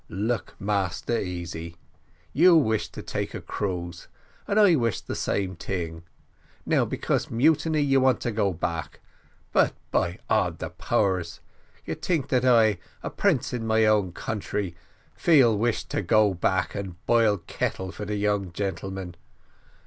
"Look, 0.09 0.55
Massa 0.59 1.21
Easy, 1.21 1.75
you 2.33 2.55
wish 2.55 2.89
take 2.89 3.35
a 3.35 3.39
cruise, 3.39 4.07
and 4.47 4.59
I 4.59 4.75
wish 4.75 4.99
the 4.99 5.13
same 5.13 5.55
ting: 5.55 6.01
now 6.65 6.85
because 6.85 7.29
mutiny 7.29 7.81
you 7.81 7.99
want 8.01 8.19
to 8.21 8.31
go 8.31 8.51
back 8.51 8.99
but, 9.53 9.73
by 9.91 10.17
all 10.27 10.53
de 10.53 10.71
powers, 10.71 11.39
you 11.85 11.93
tink 11.95 12.29
that 12.29 12.43
I, 12.45 12.79
a 13.03 13.11
prince 13.11 13.53
in 13.53 13.67
my 13.67 13.85
own 13.85 14.11
country, 14.11 14.75
feel 15.13 15.55
wish 15.55 15.83
to 15.89 16.01
go 16.01 16.33
back 16.33 16.73
and 16.73 16.95
boil 17.05 17.37
kettle 17.37 17.91
for 17.91 18.03
de 18.05 18.15
young 18.15 18.51
gentlemen. 18.53 19.13